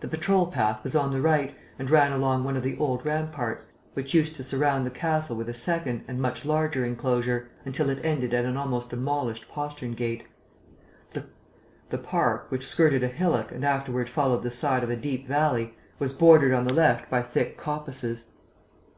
[0.00, 3.72] The patrol path was on the right and ran along one of the old ramparts,
[3.94, 8.04] which used to surround the castle with a second and much larger enclosure, until it
[8.04, 10.24] ended at an almost demolished postern gate.
[11.14, 15.74] The park, which skirted a hillock and afterward followed the side of a deep valley,
[15.98, 18.26] was bordered on the left by thick coppices.